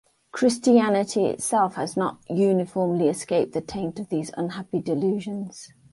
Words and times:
Christianity 0.31 1.25
itself 1.27 1.75
has 1.75 1.95
not 1.95 2.21
uniformly 2.27 3.07
escaped 3.07 3.53
the 3.53 3.61
taint 3.61 3.99
of 3.99 4.09
these 4.09 4.31
unhappy 4.35 4.79
delusions. 4.79 5.71